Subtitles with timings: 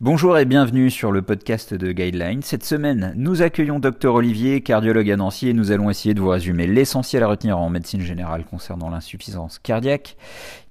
[0.00, 2.40] Bonjour et bienvenue sur le podcast de Guideline.
[2.42, 6.28] Cette semaine, nous accueillons Dr Olivier, cardiologue à Nancy, et nous allons essayer de vous
[6.28, 10.16] résumer l'essentiel à retenir en médecine générale concernant l'insuffisance cardiaque.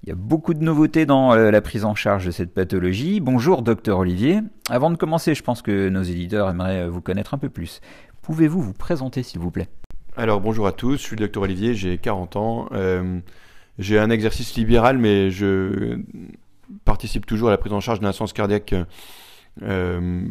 [0.02, 3.20] Il y a beaucoup de nouveautés dans euh, la prise en charge de cette pathologie.
[3.20, 4.40] Bonjour Dr Olivier.
[4.70, 7.82] Avant de commencer, je pense que nos éditeurs aimeraient euh, vous connaître un peu plus.
[8.22, 9.68] Pouvez-vous vous présenter s'il vous plaît?
[10.16, 12.68] Alors bonjour à tous, je suis le Dr Olivier, j'ai 40 ans.
[12.72, 13.20] Euh,
[13.78, 16.00] j'ai un exercice libéral, mais je
[16.84, 18.74] participe toujours à la prise en charge d'un sens cardiaque,
[19.62, 20.22] euh,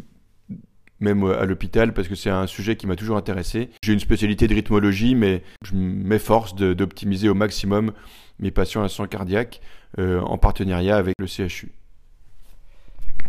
[0.99, 3.69] même à l'hôpital, parce que c'est un sujet qui m'a toujours intéressé.
[3.83, 7.93] J'ai une spécialité de rythmologie, mais je m'efforce d'optimiser au maximum
[8.39, 9.61] mes patients à sang cardiaque
[9.97, 11.71] euh, en partenariat avec le CHU.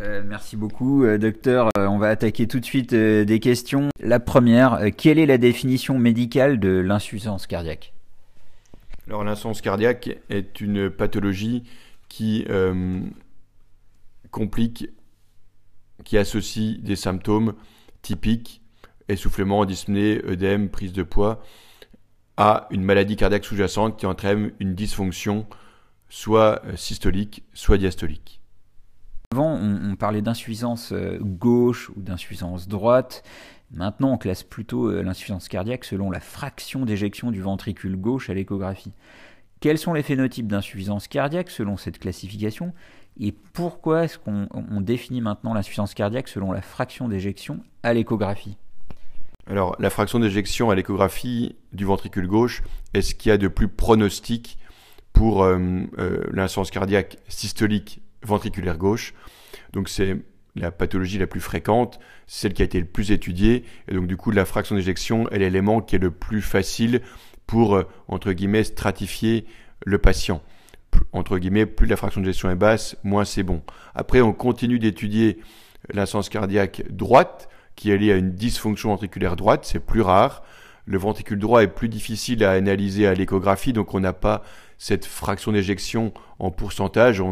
[0.00, 1.70] Euh, merci beaucoup, docteur.
[1.76, 3.88] on va attaquer tout de suite des questions.
[4.00, 7.92] La première, quelle est la définition médicale de l'insuffisance cardiaque?
[9.08, 11.64] Alors, l'insuffisance cardiaque est une pathologie
[12.10, 13.00] qui euh,
[14.30, 14.90] complique,
[16.04, 17.54] qui associe des symptômes
[18.02, 18.60] typiques,
[19.08, 21.42] essoufflement, dyspnée, œdème, prise de poids,
[22.36, 25.46] à une maladie cardiaque sous-jacente qui entraîne une dysfonction
[26.10, 28.42] soit systolique, soit diastolique.
[29.32, 33.22] Avant, on, parlait d'insuffisance euh, gauche ou d'insuffisance droite.
[33.70, 38.34] Maintenant, on classe plutôt euh, l'insuffisance cardiaque selon la fraction d'éjection du ventricule gauche à
[38.34, 38.92] l'échographie.
[39.60, 42.72] Quels sont les phénotypes d'insuffisance cardiaque selon cette classification
[43.20, 48.56] et pourquoi est-ce qu'on définit maintenant l'insuffisance cardiaque selon la fraction d'éjection à l'échographie?
[49.48, 52.62] Alors, la fraction d'éjection à l'échographie du ventricule gauche
[52.94, 54.58] est ce qu'il y a de plus pronostique
[55.12, 55.58] pour euh,
[55.98, 59.14] euh, l'insuffisance cardiaque systolique ventriculaire gauche.
[59.72, 60.18] Donc, c'est
[60.58, 64.16] la pathologie la plus fréquente, celle qui a été le plus étudiée, et donc du
[64.16, 67.00] coup la fraction d'éjection est l'élément qui est le plus facile
[67.46, 69.46] pour, euh, entre guillemets, stratifier
[69.84, 70.42] le patient.
[71.12, 73.62] Entre guillemets, plus la fraction de gestion est basse, moins c'est bon.
[73.94, 75.38] Après, on continue d'étudier
[75.92, 80.42] l'insuffisance cardiaque droite, qui est liée à une dysfonction ventriculaire droite, c'est plus rare.
[80.84, 84.42] Le ventricule droit est plus difficile à analyser à l'échographie, donc on n'a pas
[84.78, 87.22] cette fraction d'éjection en pourcentage.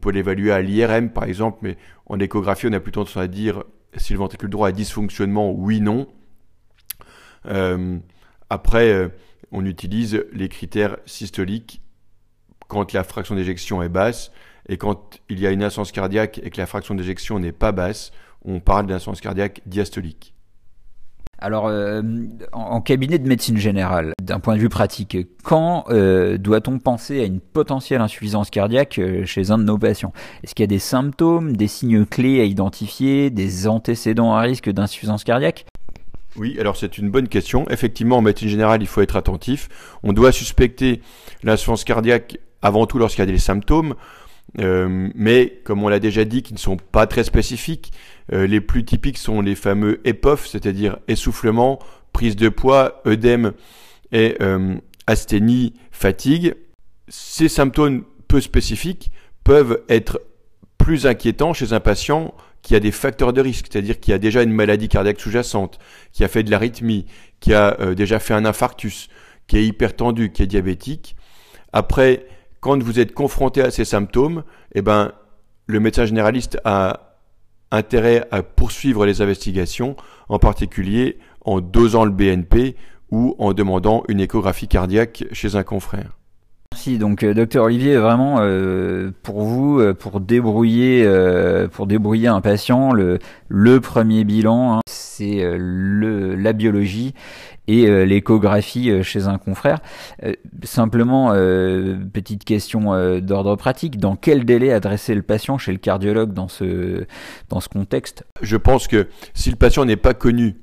[0.00, 3.64] Peut l'évaluer à l'IRM par exemple, mais en échographie, on a plutôt tendance à dire
[3.96, 6.08] si le ventricule droit a dysfonctionnement, oui, non.
[7.46, 7.98] Euh,
[8.50, 9.08] après, euh,
[9.52, 11.82] on utilise les critères systoliques
[12.68, 14.30] quand la fraction d'éjection est basse
[14.68, 17.72] et quand il y a une insuffisance cardiaque et que la fraction d'éjection n'est pas
[17.72, 18.12] basse,
[18.44, 20.34] on parle d'insuffisance cardiaque diastolique.
[21.40, 22.02] Alors, euh,
[22.52, 27.24] en, cabinet de médecine générale, d'un point de vue pratique, quand euh, doit-on penser à
[27.24, 30.12] une potentielle insuffisance cardiaque euh, chez un de nos patients?
[30.42, 34.68] Est-ce qu'il y a des symptômes, des signes clés à identifier, des antécédents à risque
[34.68, 35.66] d'insuffisance cardiaque?
[36.36, 37.66] Oui, alors c'est une bonne question.
[37.70, 39.68] Effectivement, en médecine générale, il faut être attentif.
[40.02, 41.02] On doit suspecter
[41.44, 43.94] l'insuffisance cardiaque avant tout lorsqu'il y a des symptômes,
[44.60, 47.92] euh, mais comme on l'a déjà dit, qui ne sont pas très spécifiques.
[48.32, 51.78] Euh, les plus typiques sont les fameux EPOF, c'est-à-dire essoufflement,
[52.12, 53.52] prise de poids, œdème
[54.12, 54.74] et euh,
[55.06, 56.54] asthénie, fatigue.
[57.08, 59.10] Ces symptômes peu spécifiques
[59.44, 60.20] peuvent être
[60.76, 64.42] plus inquiétants chez un patient qui a des facteurs de risque, c'est-à-dire qui a déjà
[64.42, 65.78] une maladie cardiaque sous-jacente,
[66.12, 67.06] qui a fait de l'arythmie,
[67.40, 69.08] qui a déjà fait un infarctus,
[69.46, 71.16] qui est hypertendu, qui est diabétique.
[71.72, 72.26] Après,
[72.60, 75.12] quand vous êtes confronté à ces symptômes, eh ben,
[75.66, 77.16] le médecin généraliste a
[77.70, 79.96] intérêt à poursuivre les investigations,
[80.28, 82.76] en particulier en dosant le BNP
[83.10, 86.17] ou en demandant une échographie cardiaque chez un confrère.
[86.72, 86.98] Merci.
[86.98, 91.04] Donc, euh, docteur Olivier, vraiment euh, pour vous, euh, pour débrouiller,
[91.72, 93.18] pour débrouiller un patient, le,
[93.48, 97.14] le premier bilan, hein, c'est le la biologie
[97.66, 99.80] et l'échographie chez un confrère.
[100.62, 101.32] simplement,
[102.12, 107.04] petite question d'ordre pratique, dans quel délai adresser le patient chez le cardiologue dans ce,
[107.50, 108.24] dans ce contexte?
[108.40, 110.56] Je pense que si le patient n'est pas connu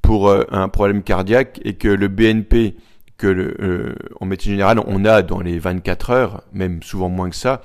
[0.00, 2.76] pour un problème cardiaque et que le BNP
[3.16, 7.30] que le, euh, en médecine générale, on a dans les 24 heures, même souvent moins
[7.30, 7.62] que ça.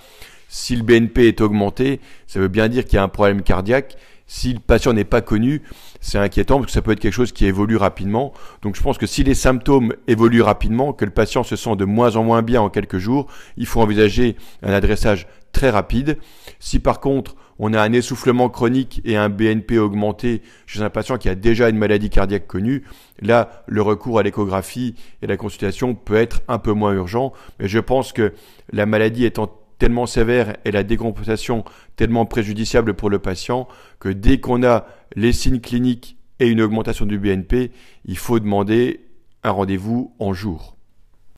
[0.47, 3.97] Si le BNP est augmenté, ça veut bien dire qu'il y a un problème cardiaque.
[4.25, 5.63] Si le patient n'est pas connu,
[6.01, 8.31] c'est inquiétant parce que ça peut être quelque chose qui évolue rapidement.
[8.61, 11.85] Donc je pense que si les symptômes évoluent rapidement, que le patient se sent de
[11.85, 16.17] moins en moins bien en quelques jours, il faut envisager un adressage très rapide.
[16.59, 21.17] Si par contre on a un essoufflement chronique et un BNP augmenté chez un patient
[21.17, 22.83] qui a déjà une maladie cardiaque connue,
[23.21, 27.33] là, le recours à l'échographie et la consultation peut être un peu moins urgent.
[27.59, 28.33] Mais je pense que
[28.71, 31.63] la maladie étant tellement sévère et la décompensation
[31.95, 33.67] tellement préjudiciable pour le patient
[33.99, 37.71] que dès qu'on a les signes cliniques et une augmentation du BNP,
[38.05, 39.01] il faut demander
[39.43, 40.78] un rendez-vous en jour.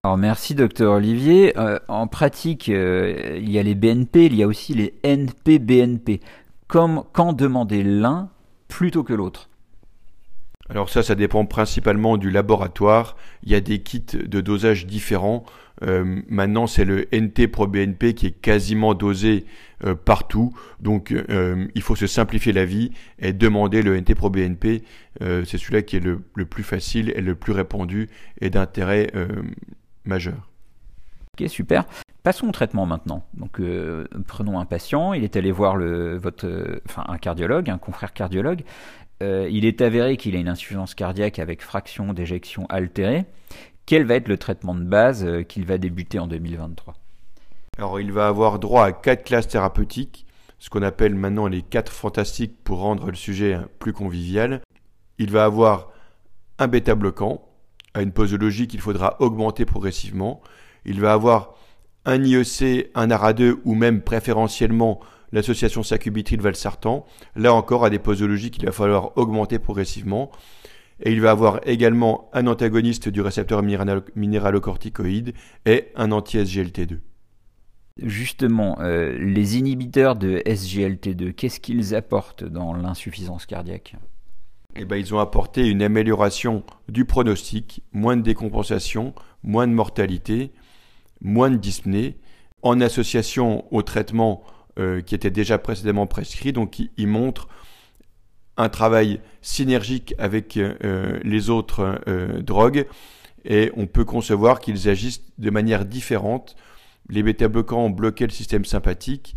[0.03, 1.56] Alors merci docteur Olivier.
[1.59, 6.21] Euh, en pratique, euh, il y a les BNP, il y a aussi les NP-BNP.
[6.68, 8.31] Quand demander l'un
[8.68, 9.51] plutôt que l'autre?
[10.71, 13.15] Alors ça, ça dépend principalement du laboratoire.
[13.44, 15.44] Il y a des kits de dosage différents.
[15.83, 19.45] Euh, maintenant, c'est le NT pro BNP qui est quasiment dosé
[19.83, 20.51] euh, partout.
[20.80, 24.81] Donc, euh, il faut se simplifier la vie et demander le NT pro BNP.
[25.19, 28.09] c'est celui-là qui est le, le, plus facile et le plus répandu
[28.39, 29.12] et d'intérêt
[30.06, 30.50] majeur.
[31.39, 31.86] Ok, super.
[32.24, 33.25] Passons au traitement maintenant.
[33.33, 33.59] Donc,
[34.27, 35.13] prenons un patient.
[35.13, 38.63] Il est allé voir le, votre, enfin, un cardiologue, un confrère cardiologue.
[39.21, 43.25] Euh, il est avéré qu'il a une insuffisance cardiaque avec fraction d'éjection altérée.
[43.86, 46.95] Quel va être le traitement de base euh, qu'il va débuter en 2023
[47.77, 50.25] Alors, il va avoir droit à quatre classes thérapeutiques,
[50.59, 54.62] ce qu'on appelle maintenant les quatre fantastiques pour rendre le sujet plus convivial.
[55.18, 55.92] Il va avoir
[56.57, 57.48] un bêta-bloquant
[57.94, 60.42] à une posologie qu'il faudra augmenter progressivement.
[60.86, 61.56] Il va avoir
[62.06, 65.00] un IEC, un ARA2 ou même préférentiellement
[65.32, 67.06] l'association sacubitril-valsartan,
[67.36, 70.32] là encore à des posologies qu'il va falloir augmenter progressivement.
[71.04, 75.34] Et il va avoir également un antagoniste du récepteur minéralocorticoïde
[75.66, 77.00] et un anti-SGLT2.
[77.98, 83.96] Justement, euh, les inhibiteurs de SGLT2, qu'est-ce qu'ils apportent dans l'insuffisance cardiaque?
[84.76, 89.14] Eh ben, Ils ont apporté une amélioration du pronostic, moins de décompensation,
[89.44, 90.52] moins de mortalité,
[91.22, 92.18] moins de dyspnée,
[92.62, 94.44] en association au traitement
[94.80, 96.54] euh, qui était déjà précédemment prescrit.
[96.54, 97.48] Donc il, montre
[98.58, 102.86] un travail synergique avec euh, les autres euh, drogues
[103.44, 106.56] et on peut concevoir qu'ils agissent de manière différente.
[107.10, 109.36] Les bêta-bloquants ont bloqué le système sympathique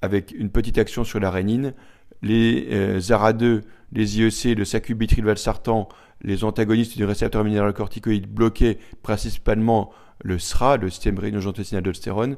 [0.00, 1.74] avec une petite action sur la rénine.
[2.22, 3.62] Les ARA2,
[3.92, 5.88] les IEC, le sacubitril-valsartan,
[6.22, 9.90] les antagonistes du récepteur minéralocorticoïde bloquaient principalement
[10.22, 12.36] le SRA, le système rénine-angiotensine-aldostérone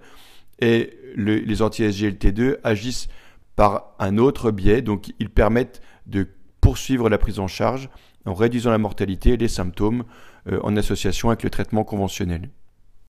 [0.60, 3.08] et les anti-SGLT2 agissent
[3.56, 6.28] par un autre biais, donc ils permettent de
[6.60, 7.88] poursuivre la prise en charge
[8.26, 10.04] en réduisant la mortalité et les symptômes
[10.46, 12.50] euh, en association avec le traitement conventionnel.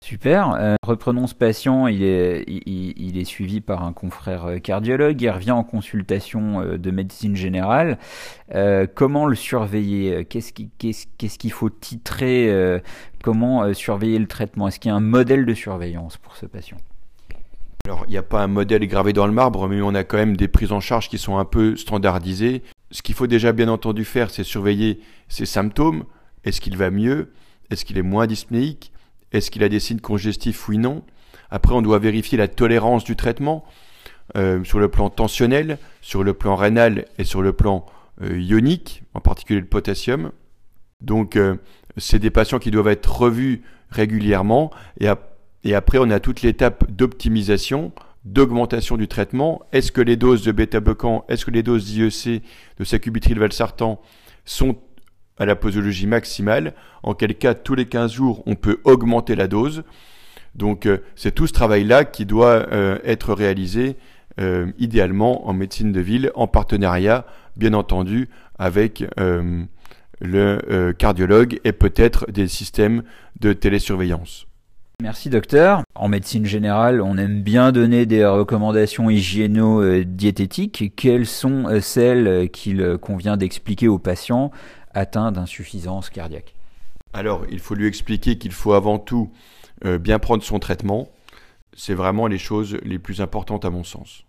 [0.02, 0.54] Super.
[0.54, 1.88] Euh, reprenons ce patient.
[1.88, 5.22] Il est, suivi par un confrère euh, cardiologue.
[5.22, 7.98] Il revient en consultation de médecine générale.
[8.96, 10.26] comment le surveiller?
[10.26, 10.54] Qu'est-ce
[11.38, 12.82] qu'il faut titrer
[13.24, 14.68] Comment surveiller le traitement?
[14.68, 16.78] Est-ce qu'il y a un modèle de surveillance pour ce patient?
[17.86, 20.18] Alors, il n'y a pas un modèle gravé dans le marbre, mais on a quand
[20.18, 22.62] même des prises en charge qui sont un peu standardisées.
[22.92, 26.06] Ce qu'il faut déjà bien entendu faire, c'est surveiller ses symptômes.
[26.46, 27.32] Est-ce qu'il va mieux?
[27.70, 28.92] Est-ce qu'il est moins dyspnéique?
[29.32, 31.04] Est-ce qu'il a des signes congestifs Oui, non.
[31.50, 33.66] Après, on doit vérifier la tolérance du traitement
[34.38, 37.86] euh, sur le plan tensionnel, sur le plan rénal et sur le plan
[38.22, 40.32] euh, ionique, en particulier le potassium.
[41.02, 41.56] Donc, euh,
[41.98, 44.72] c'est des patients qui doivent être revus régulièrement
[45.64, 47.92] et après, on a toute l'étape d'optimisation,
[48.24, 49.62] d'augmentation du traitement.
[49.72, 52.44] Est-ce que les doses de bêta-bloquants, est-ce que les doses d'IEC,
[52.78, 54.00] de sacubitril-valsartan
[54.46, 54.78] sont
[55.40, 59.48] à la posologie maximale En quel cas, tous les 15 jours, on peut augmenter la
[59.48, 59.84] dose.
[60.56, 63.96] Donc, euh, c'est tout ce travail-là qui doit euh, être réalisé
[64.40, 67.26] euh, idéalement en médecine de ville, en partenariat,
[67.56, 69.06] bien entendu, avec
[70.22, 73.04] le cardiologue et peut-être des systèmes
[73.40, 74.48] de télésurveillance.
[75.02, 75.84] Merci docteur.
[75.96, 80.94] En médecine générale, on aime bien donner des recommandations hygiéno-diététiques.
[80.98, 84.52] Quelles sont celles qu'il convient d'expliquer aux patients
[84.94, 86.56] atteints d'insuffisance cardiaque
[87.14, 89.32] Alors, il faut lui expliquer qu'il faut avant tout
[89.86, 91.10] euh, bien prendre son traitement.
[91.74, 94.26] C'est vraiment les choses les plus importantes à mon sens.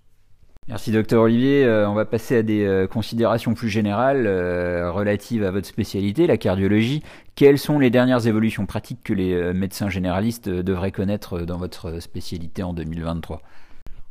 [0.71, 1.65] Merci docteur Olivier.
[1.65, 6.29] Euh, on va passer à des euh, considérations plus générales euh, relatives à votre spécialité,
[6.29, 7.03] la cardiologie.
[7.35, 12.63] Quelles sont les dernières évolutions pratiques que les médecins généralistes devraient connaître dans votre spécialité
[12.63, 13.43] en 2023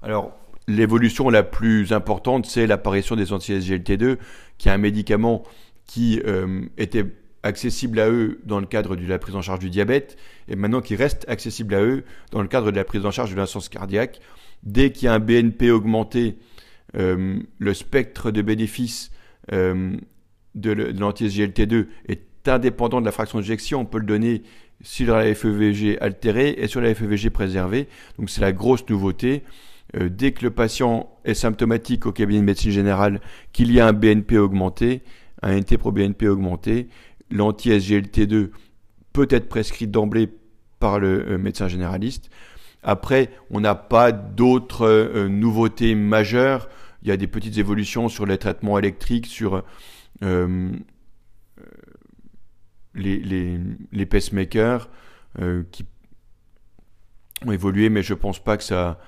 [0.02, 0.34] Alors,
[0.68, 4.18] l'évolution la plus importante, c'est l'apparition des anti-SGLT2,
[4.58, 5.44] qui est un médicament
[5.90, 6.22] qui
[6.78, 7.06] était
[7.44, 10.18] accessible à eux dans le cadre de la prise en charge du diabète,
[10.48, 13.32] et maintenant qui reste accessible à eux dans le cadre de la prise en charge
[13.32, 14.20] de l'insuffisance cardiaque.
[14.64, 16.38] Dès qu'il y a un BNP augmenté,
[16.96, 19.12] euh, le spectre de bénéfices
[19.52, 19.96] euh,
[20.56, 23.82] de l'anti-SGLT2 est indépendant de la fraction d'éjection.
[23.82, 24.44] On peut le donner
[24.82, 27.88] sur la FEVG altérée et sur la FEVG préservée.
[28.18, 29.44] Donc c'est la grosse nouveauté.
[29.96, 33.22] Euh, dès que le patient est symptomatique au cabinet de médecine générale,
[33.54, 35.02] qu'il y a un BNP augmenté,
[35.42, 36.90] un NT pro BNP augmenté,
[37.32, 38.50] l'anti-SGLT2
[39.14, 40.30] peut être prescrit d'emblée
[40.80, 42.30] par le médecin généraliste.
[42.84, 46.70] Après, on n'a pas d'autres euh, nouveautés majeures.
[47.04, 49.64] Il y a des petites évolutions sur les traitements électriques, sur
[50.24, 50.72] euh,
[52.96, 53.20] les,
[53.92, 54.90] les, pacemakers.
[55.72, 55.86] qui
[57.46, 59.00] ont évolué, mais je pense pas que ça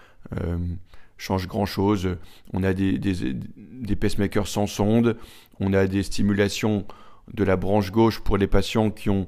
[1.21, 2.17] change grand chose.
[2.53, 5.17] On a des, des, pacemakers sans sonde,
[5.59, 6.85] on a des stimulations
[7.33, 9.27] de la branche gauche pour les patients qui ont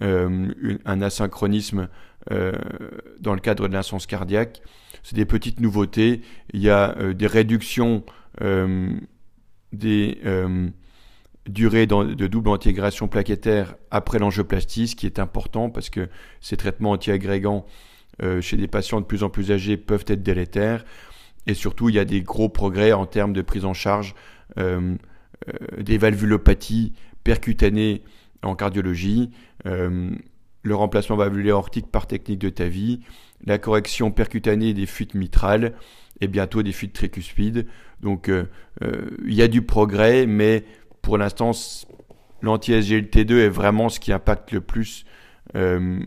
[0.00, 1.88] un asynchronisme
[2.28, 4.62] dans le cadre de l'insuffisance cardiaque.
[5.02, 6.22] C'est des petites nouveautés.
[6.52, 8.04] Il y a des réductions
[8.40, 10.18] des
[11.48, 16.08] durée de double intégration plaquettaire après l'angioplastie, ce qui est important parce que
[16.40, 17.66] ces traitements antiagrégants
[18.22, 20.84] euh, chez des patients de plus en plus âgés peuvent être délétères.
[21.46, 24.14] Et surtout, il y a des gros progrès en termes de prise en charge
[24.58, 24.94] euh,
[25.48, 26.92] euh, des valvulopathies
[27.24, 28.02] percutanées
[28.42, 29.30] en cardiologie,
[29.64, 33.00] le remplacement valvulaire aortique par technique de TAVI,
[33.44, 35.74] la correction percutanée des fuites mitrales
[36.20, 37.68] et bientôt des fuites tricuspides.
[38.00, 38.28] Donc,
[38.80, 40.64] il y a du progrès, mais
[41.02, 41.52] pour l'instant,
[42.42, 45.04] l'anti-SGLT2 est vraiment ce qui impacte le plus
[45.54, 46.00] euh,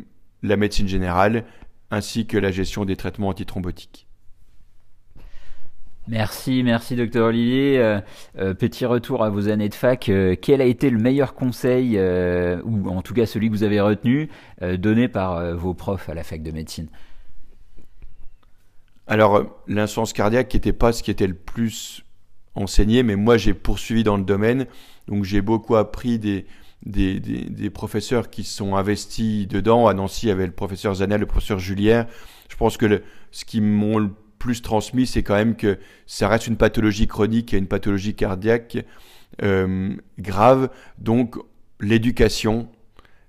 [0.43, 1.45] la médecine générale
[1.91, 4.04] ainsi que la gestion des traitements antithrombotiques.
[6.07, 7.79] Merci, merci docteur Olivier.
[7.79, 7.99] Euh,
[8.37, 10.11] euh, petit retour à vos années de fac.
[10.41, 11.99] quel a été le meilleur conseil,
[12.63, 14.29] ou en tout cas celui que vous avez retenu,
[14.61, 16.87] donné par vos profs à la fac de médecine?
[19.07, 22.03] Alors, l'insuffisance cardiaque n'était pas ce qui était le plus
[22.55, 24.65] enseigné, mais moi j'ai poursuivi dans le domaine,
[25.07, 26.45] donc j'ai beaucoup appris des,
[26.85, 29.87] des, des, professeurs qui sont investis dedans.
[29.87, 32.07] À Nancy, il y avait le professeur Zanel, le professeur Julière.
[32.49, 34.09] Je pense que le, ce qui m'ont le
[34.45, 38.85] plus transmis, c'est quand même que ça reste une pathologie chronique et une pathologie cardiaque
[39.41, 40.69] euh, grave.
[40.99, 41.35] Donc
[41.79, 42.69] l'éducation,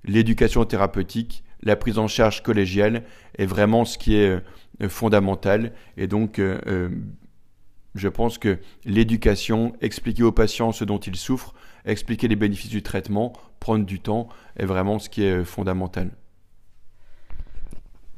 [0.04, 3.02] l'éducation thérapeutique, la prise en charge collégiale
[3.38, 4.42] est vraiment ce qui est
[4.82, 5.72] euh, fondamental.
[5.96, 6.90] Et donc, euh,
[7.94, 11.54] je pense que l'éducation, expliquer aux patients ce dont ils souffrent,
[11.86, 16.10] expliquer les bénéfices du traitement, prendre du temps, est vraiment ce qui est fondamental.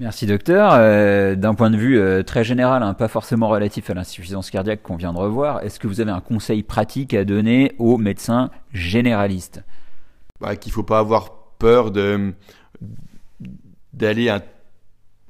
[0.00, 0.74] Merci docteur.
[0.74, 4.80] Euh, d'un point de vue euh, très général, hein, pas forcément relatif à l'insuffisance cardiaque
[4.82, 8.52] qu'on vient de revoir, est-ce que vous avez un conseil pratique à donner aux médecins
[8.72, 9.64] généralistes?
[10.40, 12.28] Bah, Qu'il ne faut pas avoir peur d'aller
[14.28, 14.42] un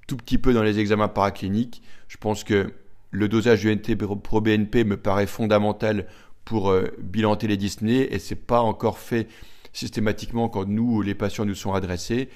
[0.07, 1.83] tout petit peu dans les examens paracliniques.
[2.09, 2.75] Je pense que
[3.11, 6.07] le dosage du NT pro BNP me paraît fondamental
[6.45, 9.29] pour euh, bilanter les dyspnées et c'est pas encore fait
[9.73, 12.29] systématiquement quand nous, les patients, nous sont adressés.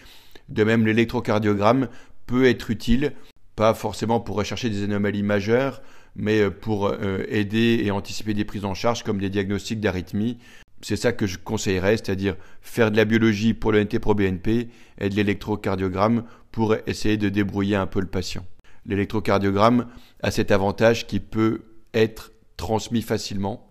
[0.48, 1.88] De même, l'électrocardiogramme
[2.32, 3.12] peut être utile,
[3.56, 5.82] pas forcément pour rechercher des anomalies majeures,
[6.16, 10.38] mais euh, pour euh, aider et anticiper des prises en charge comme des diagnostics d'arythmie.
[10.80, 14.70] C'est ça que je conseillerais, c'est-à-dire faire de la biologie pour le NT pro BNP
[14.98, 18.46] et de l'électrocardiogramme pour essayer de débrouiller un peu le patient.
[18.86, 19.88] L'électrocardiogramme
[20.22, 21.60] a cet avantage qui peut
[21.92, 23.70] être transmis facilement.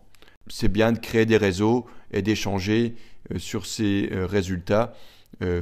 [0.49, 2.93] C'est bien de créer des réseaux et d'échanger
[3.33, 4.93] euh, sur ces résultats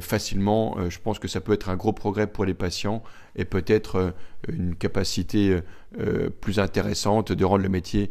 [0.00, 0.76] facilement.
[0.90, 3.02] Je pense que ça peut être un gros progrès pour les patients
[3.34, 4.14] et peut-être
[4.46, 5.60] une capacité
[6.40, 8.10] plus intéressante de rendre le métier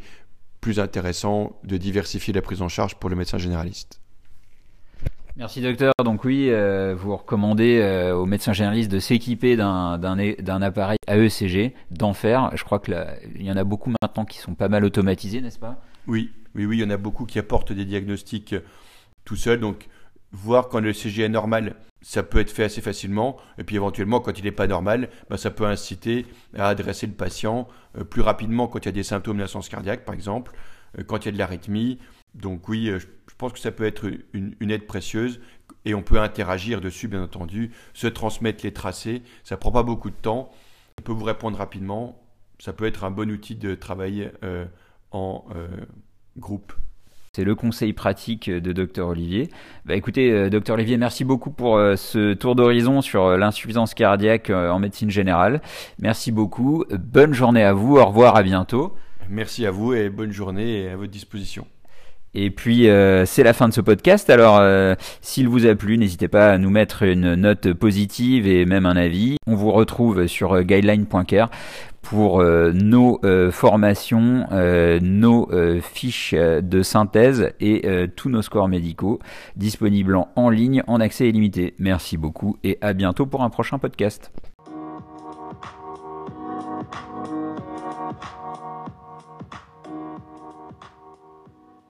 [0.62, 4.02] plus intéressant, de diversifier la prise en charge pour le médecin généraliste.
[5.38, 5.94] Merci docteur.
[6.04, 12.14] Donc oui, euh, vous recommandez euh, aux médecins généralistes de s'équiper d'un appareil AECG, d'en
[12.14, 12.52] faire.
[12.56, 12.96] Je crois qu'il
[13.40, 15.82] y en a beaucoup maintenant qui sont pas mal automatisés, n'est-ce pas?
[16.08, 18.60] Oui, oui, oui, il y en a beaucoup qui apportent des diagnostics euh,
[19.24, 19.62] tout seul.
[19.62, 19.88] Donc
[20.32, 23.38] voir quand le CG est normal, ça peut être fait assez facilement.
[23.58, 27.14] Et puis éventuellement, quand il n'est pas normal, ben, ça peut inciter à adresser le
[27.14, 27.68] patient
[28.10, 30.54] plus rapidement quand il y a des symptômes d'insuffisance cardiaque, par exemple,
[31.08, 32.00] quand il y a de l'arythmie
[32.36, 35.40] donc oui, euh, je pense que ça peut être une, aide précieuse
[35.86, 39.24] et on peut interagir dessus, bien entendu, se transmettre les tracés.
[39.44, 40.52] Ça prend pas beaucoup de temps.
[41.00, 42.22] On peut vous répondre rapidement.
[42.60, 44.66] Ça peut être un bon outil de travailler euh,
[45.12, 45.68] en euh,
[46.38, 46.74] groupe.
[47.34, 49.50] C'est le conseil pratique de Dr Olivier.
[49.86, 55.10] Bah écoutez, Dr Olivier, merci beaucoup pour ce tour d'horizon sur l'insuffisance cardiaque en médecine
[55.10, 55.62] générale.
[56.00, 56.86] Merci beaucoup.
[56.92, 57.98] Bonne journée à vous.
[57.98, 58.96] Au revoir, à bientôt.
[59.30, 61.68] Merci à vous et bonne journée à votre disposition.
[62.34, 64.30] Et puis euh, c'est la fin de ce podcast.
[64.30, 68.66] Alors euh, s'il vous a plu, n'hésitez pas à nous mettre une note positive et
[68.66, 69.38] même un avis.
[69.48, 71.50] On vous retrouve sur euh, guideline.care
[72.02, 73.20] pour nos
[73.52, 74.48] formations,
[75.02, 75.50] nos
[75.82, 77.84] fiches de synthèse et
[78.16, 79.20] tous nos scores médicaux
[79.58, 81.76] disponibles en ligne en accès illimité.
[81.78, 84.32] Merci beaucoup et à bientôt pour un prochain podcast.